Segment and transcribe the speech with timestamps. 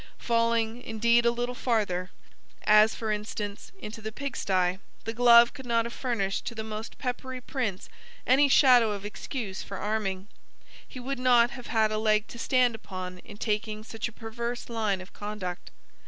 [0.17, 2.09] Falling indeed a little farther,
[2.63, 6.97] as, for instance, into the pigstye, the glove could not have furnished to the most
[6.97, 7.87] peppery prince
[8.25, 10.27] any shadow of excuse for arming:
[10.87, 14.69] he would not have had a leg to stand upon in taking such a perverse
[14.69, 15.69] line of conduct.